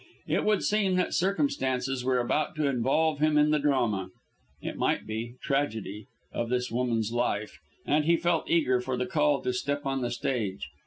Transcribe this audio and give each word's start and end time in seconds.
It 0.27 0.43
would 0.45 0.63
seem 0.63 0.95
that 0.95 1.13
circumstances 1.13 2.03
were 2.03 2.17
about 2.17 2.55
to 2.55 2.65
involve 2.65 3.19
him 3.19 3.37
in 3.37 3.51
the 3.51 3.59
drama, 3.59 4.09
it 4.59 4.75
might 4.75 5.05
be 5.05 5.35
tragedy 5.43 6.07
of 6.33 6.49
this 6.49 6.71
woman's 6.71 7.11
life, 7.11 7.59
and 7.85 8.05
he 8.05 8.17
felt 8.17 8.49
eager 8.49 8.81
for 8.81 8.97
the 8.97 9.05
call 9.05 9.43
to 9.43 9.53
step 9.53 9.85
on 9.85 10.01
the 10.01 10.09
stage. 10.09 10.71